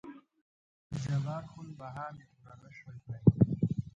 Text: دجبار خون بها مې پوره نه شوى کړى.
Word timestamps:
دجبار 0.91 1.43
خون 1.51 1.67
بها 1.79 2.05
مې 2.15 2.25
پوره 2.31 2.55
نه 2.61 2.69
شوى 2.77 2.97
کړى. 3.03 3.19